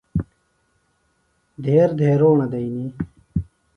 [1.63, 2.85] دھیر دیھروݨہ دئنی۔